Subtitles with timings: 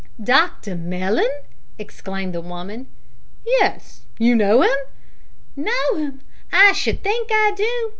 [0.23, 1.29] "Dr Mellon?"
[1.77, 2.87] exclaimed the woman.
[3.45, 4.07] "Yes.
[4.17, 4.77] You know him?"
[5.55, 6.21] "Know him!
[6.51, 7.89] I should think I do!